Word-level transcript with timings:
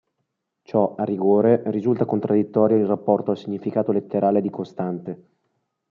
Ciò, 0.63 0.95
a 0.95 1.03
rigore, 1.03 1.61
risulta 1.67 2.05
contraddittorio 2.05 2.75
in 2.75 2.87
rapporto 2.87 3.29
al 3.29 3.37
significato 3.37 3.91
letterale 3.91 4.41
di 4.41 4.49
"costante". 4.49 5.27